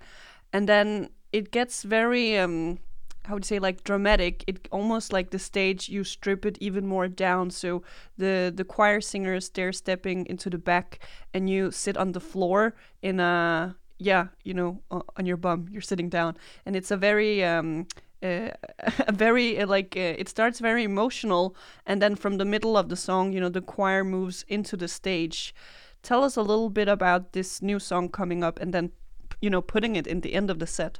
[0.51, 2.77] And then it gets very um,
[3.25, 6.85] how would you say like dramatic it almost like the stage you strip it even
[6.85, 7.49] more down.
[7.49, 7.83] So
[8.17, 10.99] the the choir singers they're stepping into the back
[11.33, 15.81] and you sit on the floor in a yeah you know on your bum you're
[15.81, 16.37] sitting down.
[16.65, 17.87] And it's a very um
[18.21, 18.49] uh,
[19.07, 21.55] a very uh, like uh, it starts very emotional.
[21.85, 24.87] And then from the middle of the song you know the choir moves into the
[24.87, 25.55] stage.
[26.01, 28.91] Tell us a little bit about this new song coming up and then
[29.39, 30.99] you know putting it in the end of the set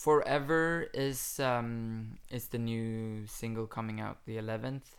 [0.00, 4.96] Forever is um, is the new single coming out the 11th.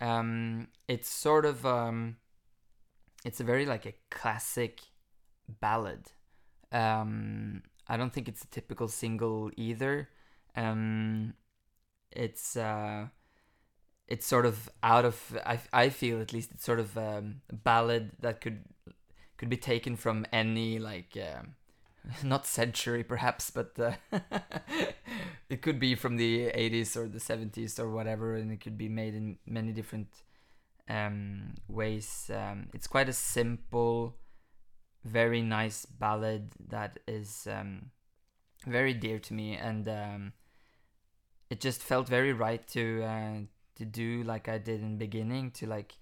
[0.00, 2.16] Um, it's sort of um,
[3.26, 4.80] it's a very like a classic
[5.60, 6.12] ballad.
[6.72, 10.08] Um, I don't think it's a typical single either.
[10.56, 11.34] Um,
[12.10, 13.08] it's uh,
[14.06, 17.54] it's sort of out of I, I feel at least it's sort of um, a
[17.54, 18.64] ballad that could
[19.36, 21.54] could be taken from any like um,
[22.22, 23.92] not century perhaps, but uh,
[25.48, 28.88] it could be from the 80s or the 70s or whatever, and it could be
[28.88, 30.08] made in many different
[30.88, 32.30] um, ways.
[32.34, 34.16] Um, it's quite a simple,
[35.04, 37.90] very nice ballad that is um,
[38.66, 40.32] very dear to me, and um,
[41.50, 43.38] it just felt very right to uh,
[43.76, 45.96] to do like I did in the beginning to like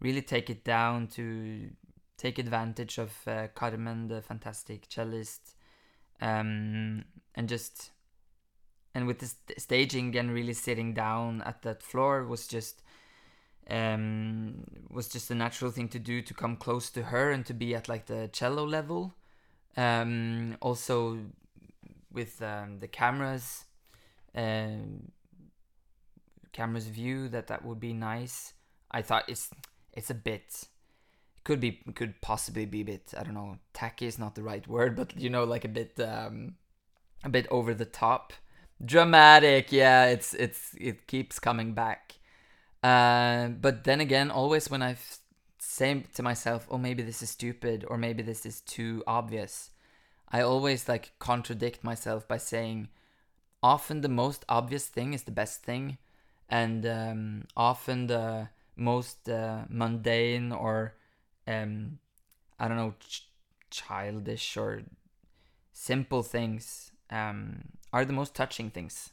[0.00, 1.70] really take it down to
[2.16, 5.54] take advantage of uh, Carmen, the fantastic cellist,
[6.20, 7.90] um, and just
[8.94, 12.82] and with the st- staging and really sitting down at that floor was just
[13.68, 17.54] um, was just a natural thing to do to come close to her and to
[17.54, 19.14] be at like the cello level.
[19.76, 21.18] Um, also
[22.10, 23.66] with um, the cameras,
[24.34, 25.12] um,
[26.52, 28.54] camera's view that that would be nice.
[28.90, 29.50] I thought it's
[29.92, 30.64] it's a bit
[31.46, 34.66] could be could possibly be a bit I don't know tacky is not the right
[34.66, 36.56] word but you know like a bit um
[37.22, 38.32] a bit over the top.
[38.84, 42.18] Dramatic yeah it's it's it keeps coming back.
[42.82, 44.96] Uh, but then again always when I
[45.58, 49.70] say to myself oh maybe this is stupid or maybe this is too obvious
[50.28, 52.88] I always like contradict myself by saying
[53.62, 55.98] often the most obvious thing is the best thing
[56.48, 60.94] and um, often the most uh, mundane or
[61.46, 61.98] um,
[62.58, 63.28] I don't know, ch-
[63.70, 64.82] childish or
[65.72, 69.10] simple things um, are the most touching things.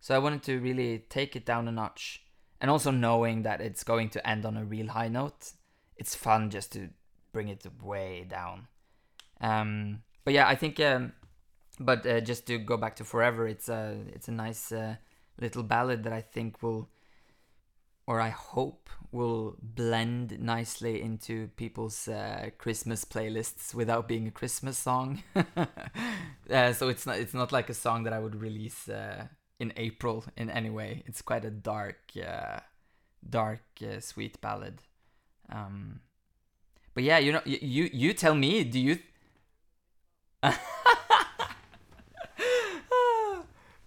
[0.00, 2.22] So I wanted to really take it down a notch,
[2.60, 5.52] and also knowing that it's going to end on a real high note,
[5.96, 6.88] it's fun just to
[7.32, 8.68] bring it way down.
[9.40, 10.80] Um, but yeah, I think.
[10.80, 11.12] Um,
[11.80, 14.96] but uh, just to go back to Forever, it's a it's a nice uh,
[15.40, 16.88] little ballad that I think will
[18.08, 24.78] or I hope will blend nicely into people's uh, Christmas playlists without being a Christmas
[24.78, 25.22] song.
[26.50, 29.26] uh, so it's not it's not like a song that I would release uh,
[29.60, 31.02] in April in any way.
[31.04, 32.60] It's quite a dark, uh,
[33.28, 34.80] dark, uh, sweet ballad.
[35.50, 36.00] Um,
[36.94, 38.64] but yeah, you know, you you tell me.
[38.64, 38.98] Do you?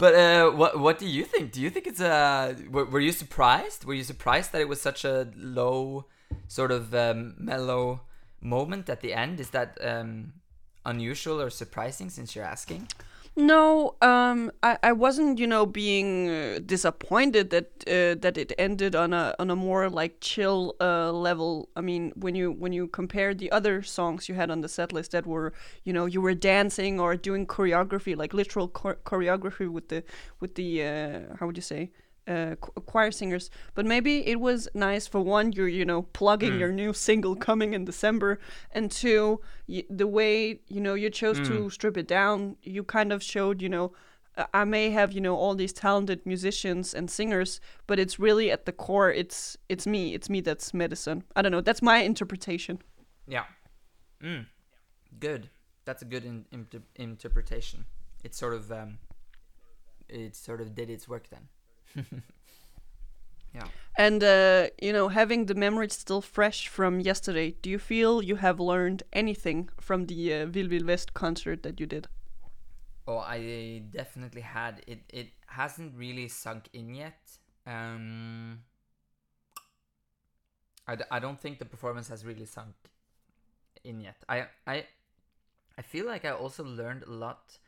[0.01, 1.51] But uh, what what do you think?
[1.51, 2.09] Do you think it's a?
[2.11, 3.85] Uh, were, were you surprised?
[3.85, 6.05] Were you surprised that it was such a low,
[6.47, 8.01] sort of um, mellow
[8.41, 9.39] moment at the end?
[9.39, 10.33] Is that um,
[10.87, 12.09] unusual or surprising?
[12.09, 12.87] Since you're asking.
[13.37, 18.93] No, um, I, I wasn't, you know, being uh, disappointed that uh, that it ended
[18.93, 21.69] on a on a more like chill uh, level.
[21.77, 24.91] I mean, when you when you compare the other songs you had on the set
[24.91, 25.53] list that were,
[25.85, 30.03] you know, you were dancing or doing choreography, like literal choreography with the
[30.41, 31.91] with the uh, how would you say
[32.27, 33.49] uh, choir singers.
[33.73, 36.59] But maybe it was nice for one, you're you know plugging mm.
[36.59, 38.39] your new single coming in December,
[38.71, 41.47] and two, y- the way you know you chose mm.
[41.47, 43.93] to strip it down, you kind of showed you know.
[44.53, 48.65] I may have, you know, all these talented musicians and singers, but it's really at
[48.65, 51.25] the core, it's it's me, it's me that's Medicine.
[51.35, 51.59] I don't know.
[51.59, 52.79] That's my interpretation.
[53.27, 53.43] Yeah.
[54.23, 54.45] Mm.
[55.19, 55.49] Good.
[55.83, 57.85] That's a good in, inter- interpretation.
[58.23, 58.99] It sort of um,
[60.07, 61.49] it sort of did its work then.
[63.53, 63.69] yeah.
[63.97, 68.35] And uh, you know, having the memories still fresh from yesterday, do you feel you
[68.37, 72.07] have learned anything from the uh, Vill Vest concert that you did?
[73.07, 74.83] Oh, I definitely had.
[74.87, 77.37] It it hasn't really sunk in yet.
[77.65, 78.63] Um,
[80.87, 82.75] I d- I don't think the performance has really sunk
[83.83, 84.23] in yet.
[84.29, 84.87] I I
[85.77, 87.59] I feel like I also learned a lot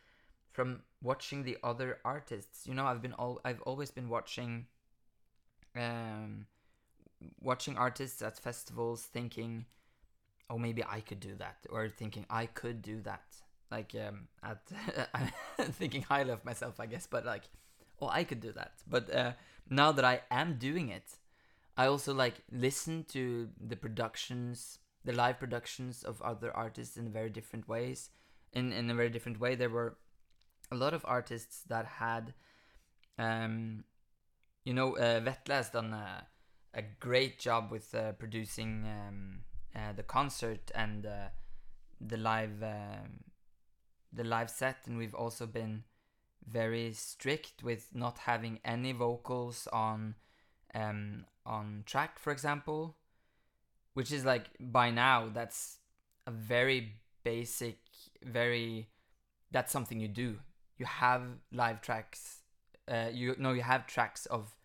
[0.52, 2.66] from watching the other artists.
[2.66, 4.66] You know, I've been all I've always been watching
[5.76, 6.48] um
[7.40, 9.66] watching artists at festivals thinking
[10.50, 13.26] oh maybe I could do that or thinking I could do that.
[13.70, 14.62] Like um at
[15.74, 17.44] thinking highly of myself, I guess, but like
[18.02, 18.74] oh I could do that.
[18.88, 19.34] But uh
[19.70, 21.18] now that I am doing it,
[21.78, 27.30] I also like listen to the productions, the live productions of other artists in very
[27.30, 28.10] different ways.
[28.54, 29.56] In in a very different way.
[29.56, 29.98] There were
[30.72, 32.34] a lot of artists that had,
[33.18, 33.84] um,
[34.64, 36.28] you know, uh, Vetle has done a,
[36.74, 39.40] a great job with uh, producing um,
[39.76, 41.30] uh, the concert and uh,
[42.02, 43.24] the live um,
[44.12, 45.84] the live set, and we've also been
[46.48, 50.16] very strict with not having any vocals on
[50.76, 52.96] um, on track, for example,
[53.94, 55.78] which is like by now that's
[56.28, 56.94] a very
[57.24, 57.80] basic,
[58.24, 58.90] very
[59.52, 60.40] that's something you do
[60.84, 62.22] you have live tracks
[62.94, 64.56] uh, you know you have tracks of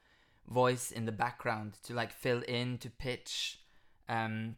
[0.49, 3.61] voice in the background to like fill in to pitch
[4.09, 4.57] um,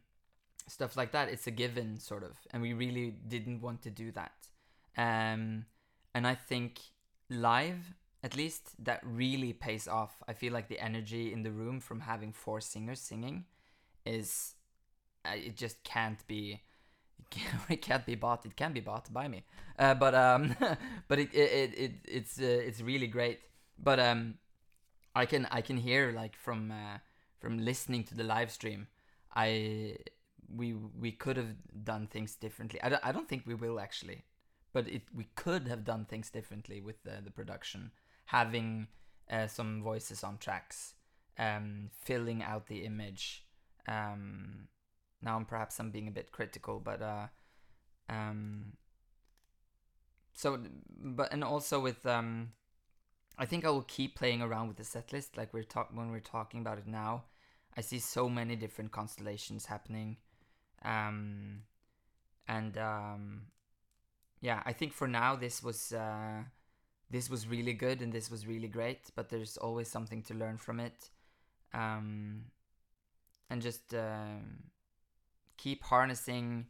[0.70, 1.28] stuff like that.
[1.28, 2.32] It's a given sort of.
[2.50, 4.32] And we really didn't want to do that.
[4.96, 5.66] Um,
[6.12, 6.80] and i think
[7.28, 7.94] live
[8.24, 10.22] at least that really pays off.
[10.28, 13.44] I feel like the energy in the room from having four singers singing
[14.04, 14.54] is
[15.24, 16.60] uh, it just can't be
[17.68, 18.46] it can't be bought.
[18.46, 19.44] It can be bought by me,
[19.78, 20.56] uh, but um,
[21.08, 23.40] but it, it, it it's uh, it's really great.
[23.78, 24.34] But um,
[25.14, 26.98] I can I can hear like from uh,
[27.40, 28.86] from listening to the live stream,
[29.34, 29.96] I
[30.54, 31.54] we we could have
[31.84, 32.80] done things differently.
[32.82, 34.24] I don't, I don't think we will actually,
[34.72, 37.90] but it we could have done things differently with the, the production,
[38.26, 38.88] having
[39.30, 40.94] uh, some voices on tracks,
[41.38, 43.44] um, filling out the image.
[43.88, 44.68] Um,
[45.22, 47.26] now I'm perhaps I'm being a bit critical, but uh,
[48.08, 48.72] um,
[50.32, 50.58] so
[50.98, 52.52] but and also with um,
[53.38, 56.10] I think I will keep playing around with the set list like we're talking when
[56.10, 57.24] we're talking about it now.
[57.76, 60.16] I see so many different constellations happening,
[60.84, 61.62] um,
[62.48, 63.42] and um,
[64.40, 66.42] yeah, I think for now this was uh,
[67.10, 70.56] this was really good and this was really great, but there's always something to learn
[70.56, 71.10] from it,
[71.74, 72.46] um,
[73.50, 73.94] and just.
[73.94, 74.70] Um,
[75.60, 76.66] keep harnessing,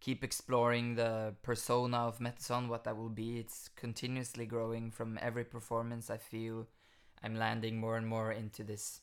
[0.00, 3.38] keep exploring the persona of Meteson, what that will be.
[3.38, 6.08] It's continuously growing from every performance.
[6.08, 6.66] I feel
[7.22, 9.00] I'm landing more and more into this,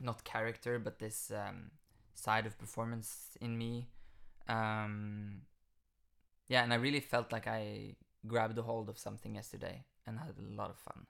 [0.00, 1.70] not character, but this um,
[2.14, 3.88] side of performance in me.
[4.48, 5.42] Um,
[6.48, 7.96] yeah, and I really felt like I
[8.26, 11.06] grabbed a hold of something yesterday and had a lot of fun.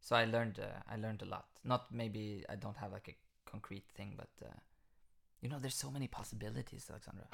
[0.00, 1.46] So I learned, uh, I learned a lot.
[1.62, 3.16] Not maybe I don't have like a
[3.48, 4.54] concrete thing, but uh,
[5.40, 7.26] you know, there's so many possibilities, Alexandra.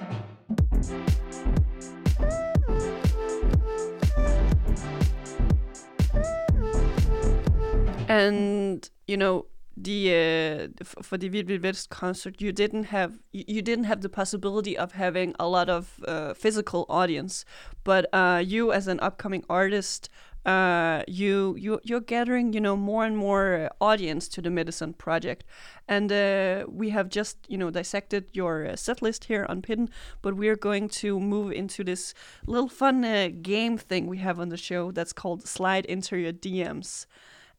[8.07, 11.27] And you know, the uh, for the
[11.57, 15.99] Vest concert, you didn't have you didn't have the possibility of having a lot of
[16.07, 17.43] uh, physical audience,
[17.83, 20.09] but uh, you as an upcoming artist
[20.45, 25.43] uh, you you you're gathering you know more and more audience to the medicine project,
[25.87, 29.89] and uh, we have just you know dissected your uh, set list here on Pitten,
[30.21, 32.13] but we are going to move into this
[32.45, 36.33] little fun uh, game thing we have on the show that's called Slide into Your
[36.33, 37.05] DMs.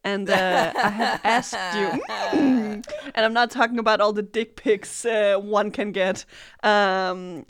[0.05, 2.01] And uh, I have asked you,
[2.39, 6.25] and I'm not talking about all the dick pics uh, one can get.
[6.63, 7.47] Um,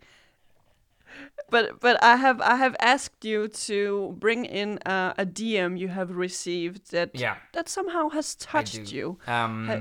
[1.51, 5.89] but but I have I have asked you to bring in uh, a DM you
[5.89, 7.37] have received that yeah.
[7.53, 9.19] that somehow has touched you.
[9.27, 9.77] Um, ha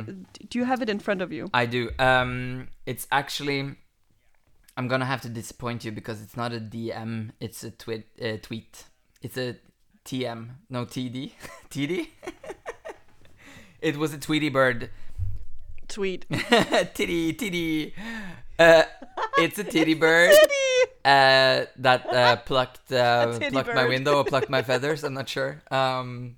[0.50, 1.48] do you have it in front of you?
[1.54, 1.92] I do.
[2.00, 3.76] Um, it's actually
[4.78, 7.32] I'm gonna have to disappoint you because it's not a DM.
[7.40, 8.06] It's a tweet.
[8.22, 8.86] Uh, tweet.
[9.22, 9.56] It's a
[10.06, 10.50] TM.
[10.70, 11.32] No TD.
[11.70, 12.08] TD.
[13.82, 14.90] it was a Tweety bird.
[15.88, 16.26] Tweet.
[16.94, 17.94] titty titty.
[18.58, 18.84] Uh,
[19.38, 20.36] it's a titty bird.
[21.06, 23.76] Uh, that uh, plucked uh, plucked bird.
[23.76, 25.04] my window or plucked my feathers.
[25.04, 25.62] I'm not sure.
[25.70, 26.38] Um,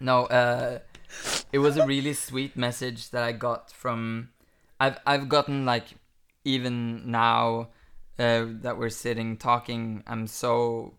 [0.00, 0.80] no, uh,
[1.50, 4.28] it was a really sweet message that I got from.
[4.78, 5.84] I've I've gotten like
[6.44, 7.68] even now
[8.18, 10.02] uh, that we're sitting talking.
[10.06, 10.92] I'm so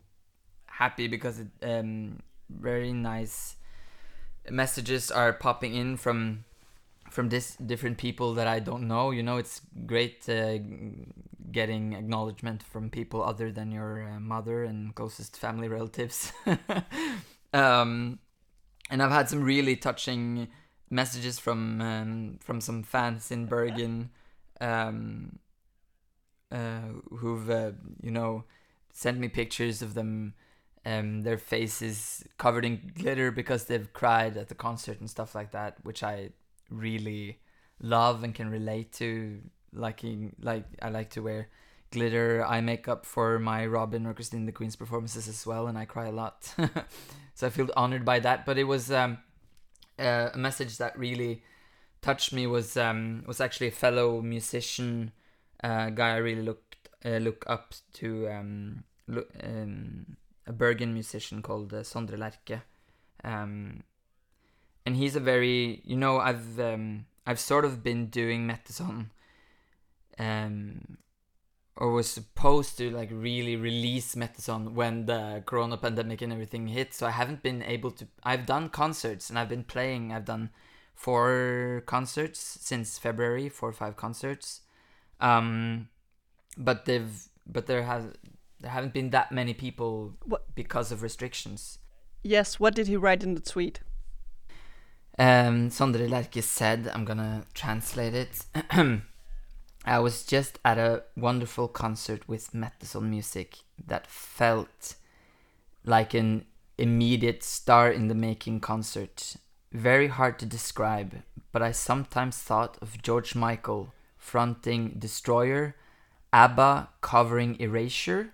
[0.65, 3.57] happy because it, um, very nice
[4.49, 6.45] messages are popping in from
[7.13, 9.11] from this different people that I don't know.
[9.11, 10.57] You know, it's great uh,
[11.51, 16.33] getting acknowledgement from people other than your uh, mother and closest family relatives.
[17.53, 18.17] um,
[18.89, 20.47] and I've had some really touching
[20.89, 24.09] messages from um, from some fans in Bergen
[24.59, 25.37] um,
[26.51, 28.43] uh, who've uh, you know
[28.91, 30.33] sent me pictures of them.
[30.85, 35.51] Um, their faces covered in glitter because they've cried at the concert and stuff like
[35.51, 36.31] that, which I
[36.73, 37.39] really
[37.81, 39.39] love and can relate to.
[39.75, 41.49] Liking like I like to wear
[41.89, 45.85] glitter eye makeup for my Robyn or Christine the Queen's performances as well, and I
[45.85, 46.53] cry a lot.
[47.33, 48.45] so I feel honored by that.
[48.45, 49.19] But it was um,
[49.97, 51.43] uh, a message that really
[52.01, 52.45] touched me.
[52.47, 55.11] Was um, was actually a fellow musician
[55.63, 58.29] uh, guy I really looked uh, look up to.
[58.29, 62.61] Um, look, um, a Bergen musician called uh, Sondre Lerche.
[64.85, 69.07] And he's a very you know I've um, I've sort of been doing Meteson
[70.19, 70.97] um
[71.75, 76.93] or was supposed to like really release Meteson when the corona pandemic and everything hit.
[76.93, 80.11] So I haven't been able to I've done concerts and I've been playing.
[80.11, 80.51] I've done
[80.93, 84.61] four concerts since February four or five concerts.
[85.19, 85.89] Um
[86.57, 88.05] but they've but there has
[88.59, 90.53] there haven't been that many people what?
[90.53, 91.79] because of restrictions.
[92.21, 93.79] Yes what did he write in the tweet
[95.19, 98.45] um, Sondre Lerche said, I'm gonna translate it.
[99.85, 104.95] I was just at a wonderful concert with Meteson music that felt
[105.83, 106.45] like an
[106.77, 109.35] immediate star in the making concert.
[109.71, 115.75] Very hard to describe, but I sometimes thought of George Michael fronting Destroyer,
[116.31, 118.29] ABBA covering Erasure.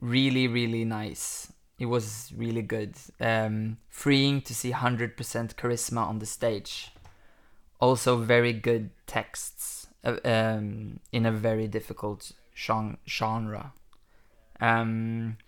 [0.00, 1.52] Really, really nice.
[1.80, 2.94] It was really good.
[3.18, 5.16] Um, freeing to see 100%
[5.54, 6.92] charisma on the stage.
[7.80, 13.72] Also, very good texts uh, um, in a very difficult genre.
[14.60, 15.38] Um,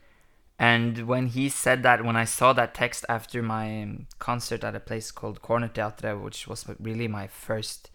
[0.58, 4.80] and when he said that, when I saw that text after my concert at a
[4.80, 7.90] place called Corner Teatre, which was really my first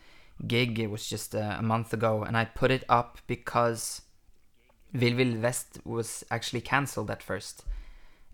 [0.46, 4.04] gig, it was just uh, a month ago, and I put it up because
[4.94, 7.64] Vill Vill Vest was actually cancelled at first.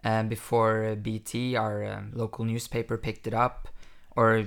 [0.06, 3.70] Um, before BT, our uh, local newspaper, picked it up
[4.16, 4.46] or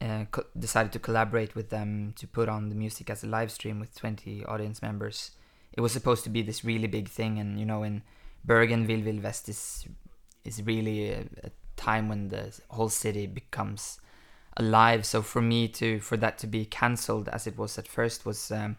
[0.00, 3.50] uh, co- decided to collaborate with them to put on the music as a live
[3.50, 5.32] stream with 20 audience members.
[5.72, 8.02] It was supposed to be this really big thing, and you know, in
[8.44, 9.86] Bergen, Vill Vest is
[10.44, 13.98] is really a, a time when the whole city becomes
[14.56, 15.04] alive.
[15.04, 18.52] So for me to for that to be cancelled as it was at first was,
[18.52, 18.76] um,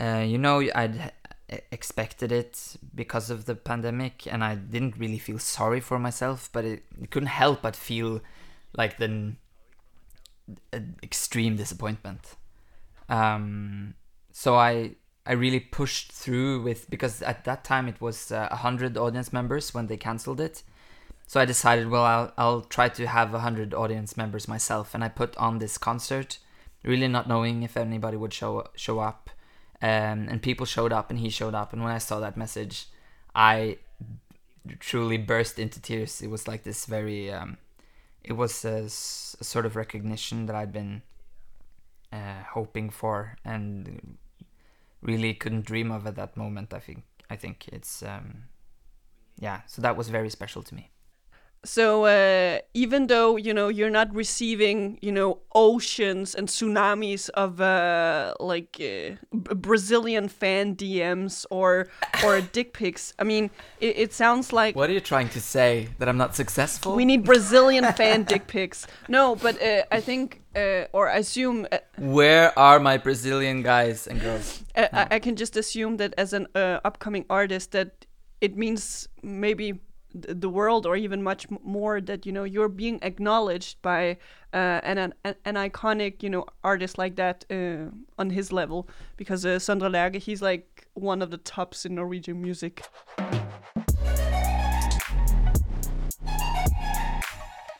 [0.00, 1.12] uh, you know, I'd
[1.72, 6.64] expected it because of the pandemic, and I didn't really feel sorry for myself, but
[6.64, 8.20] it, it couldn't help but feel
[8.76, 9.34] like the
[11.02, 12.36] extreme disappointment.
[13.08, 13.94] Um,
[14.32, 14.96] so I
[15.26, 18.96] I really pushed through with because at that time it was uh, a uh, hundred
[18.96, 20.62] audience members when they cancelled it.
[21.26, 25.04] So I decided, well, I'll I'll try to have a hundred audience members myself, and
[25.04, 26.38] I put on this concert,
[26.82, 29.30] really not knowing if anybody would show show up,
[29.80, 32.86] um, and people showed up, and he showed up, and when I saw that message,
[33.34, 33.78] I
[34.78, 36.20] truly burst into tears.
[36.20, 37.58] It was like this very um,
[38.24, 38.88] it was a, a,
[39.44, 41.02] sort of recognition that I'd been
[42.12, 44.18] uh, hoping for and
[45.00, 46.74] really couldn't dream of at that moment.
[46.74, 48.44] I think I think it's um,
[49.38, 49.62] yeah.
[49.66, 50.90] So that was very special to me.
[51.64, 57.60] So uh, even though you know you're not receiving you know oceans and tsunamis of
[57.60, 61.88] uh, like uh, Brazilian fan DMs or
[62.24, 63.50] or dick pics, I mean
[63.80, 64.76] it, it, sounds like.
[64.76, 65.88] What are you trying to say?
[65.98, 66.94] That I'm not successful?
[66.94, 68.86] We need Brazilian fan dick pics.
[69.08, 71.66] No, but uh, I think uh, or I assume.
[71.72, 74.62] Uh, Where are my Brazilian guys and girls?
[74.76, 74.88] No.
[74.92, 78.06] I, I, can just assume that as an upcoming artist that
[78.40, 79.80] it means maybe
[80.14, 84.16] the world or even much more that you know you're being acknowledged by
[84.54, 89.44] uh, an, an an iconic you know artist like that uh, on his level because
[89.44, 92.84] uh, Sondre Lerche he's like one of the tops in Norwegian music.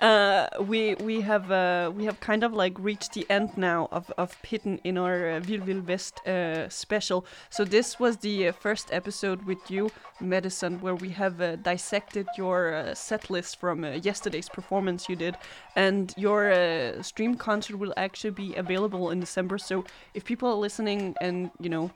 [0.00, 4.12] Uh, we we have uh, we have kind of like reached the end now of
[4.16, 7.26] of Pitten in our uh, Vill Vill Vest uh, special.
[7.50, 9.90] So this was the uh, first episode with you,
[10.20, 15.36] Medicine, where we have uh, dissected your uh, set list from yesterday's performance you did,
[15.74, 19.58] and your stream concert will actually be available in December.
[19.58, 19.84] So
[20.14, 21.90] if people are listening and you know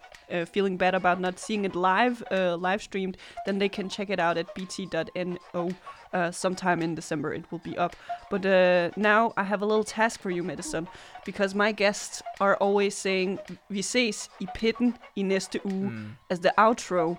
[0.46, 4.36] feeling bad about not seeing it live live streamed, then they can check it out
[4.38, 5.70] at bt.no
[6.12, 7.96] uh, sometime in December it will be up.
[8.30, 10.88] But uh, now I have a little task for you, Madison,
[11.24, 13.38] because my guests are always saying
[13.70, 16.16] "Vi ses i pitten i næste uge" mm.
[16.30, 17.18] as the outro.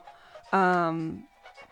[0.51, 1.23] Um,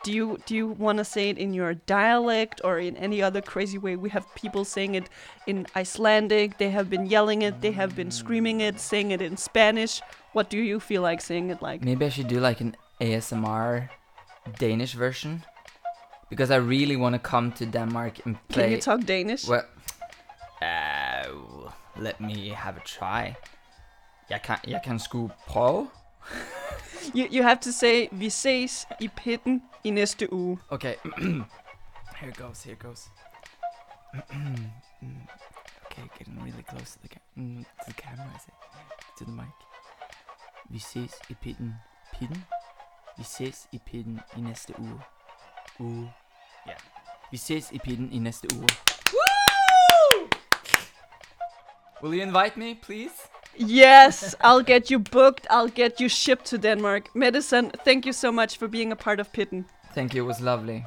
[0.03, 3.41] do you do you want to say it in your dialect or in any other
[3.41, 3.95] crazy way?
[3.95, 5.09] We have people saying it
[5.45, 6.57] in Icelandic.
[6.57, 7.61] They have been yelling it.
[7.61, 10.01] They have been screaming it, saying it in Spanish.
[10.33, 11.83] What do you feel like saying it like?
[11.83, 13.89] Maybe I should do like an ASMR
[14.57, 15.43] Danish version
[16.31, 18.63] because I really want to come to Denmark and play.
[18.63, 19.47] Can you talk Danish?
[19.47, 19.65] Well,
[20.61, 23.35] uh, let me have a try.
[24.29, 25.89] Jeg kan, jeg kan sgu prøve.
[27.17, 30.57] you, you have to say, vi ses i pitten i næste uge.
[30.69, 30.95] Okay.
[32.21, 33.09] here goes, here goes.
[35.85, 38.39] okay, getting really close to the, ca- mm, to the camera.
[39.17, 39.55] To the mic.
[40.69, 41.75] Vi ses i pitten.
[42.19, 42.45] Pitten?
[43.17, 45.01] Vi ses i pitten i næste uge.
[45.79, 46.13] Uge.
[46.67, 46.73] Ja.
[47.31, 48.67] Vi ses i pitten i næste uge.
[49.13, 50.27] Woo!
[52.03, 53.13] Will you invite me, please?
[53.59, 55.47] Yes, I'll get you booked.
[55.49, 57.15] I'll get you shipped to Denmark.
[57.15, 59.65] Medicine, thank you so much for being a part of Pitten.
[59.93, 60.85] Thank you, it was lovely.